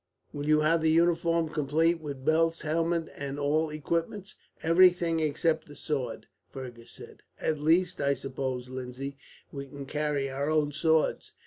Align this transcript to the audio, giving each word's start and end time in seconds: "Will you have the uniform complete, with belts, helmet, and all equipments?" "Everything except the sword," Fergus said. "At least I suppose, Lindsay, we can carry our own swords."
"Will 0.33 0.47
you 0.47 0.61
have 0.61 0.81
the 0.81 0.89
uniform 0.89 1.49
complete, 1.49 2.01
with 2.01 2.25
belts, 2.25 2.61
helmet, 2.61 3.09
and 3.15 3.37
all 3.37 3.69
equipments?" 3.69 4.33
"Everything 4.63 5.19
except 5.19 5.67
the 5.67 5.75
sword," 5.75 6.25
Fergus 6.49 6.89
said. 6.89 7.21
"At 7.39 7.59
least 7.59 8.01
I 8.01 8.15
suppose, 8.15 8.67
Lindsay, 8.67 9.15
we 9.51 9.67
can 9.67 9.85
carry 9.85 10.27
our 10.27 10.49
own 10.49 10.71
swords." 10.71 11.33